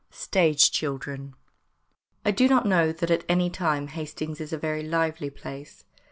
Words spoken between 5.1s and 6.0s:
place.